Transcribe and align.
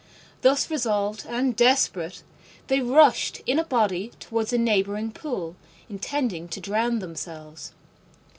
Thus 0.41 0.71
resolved 0.71 1.25
and 1.29 1.55
desperate, 1.55 2.23
they 2.69 2.81
rushed 2.81 3.41
in 3.45 3.59
a 3.59 3.63
body 3.63 4.11
towards 4.19 4.51
a 4.51 4.57
neighbouring 4.57 5.11
pool, 5.11 5.55
intending 5.89 6.47
to 6.47 6.59
drown 6.59 6.97
themselves. 6.97 7.71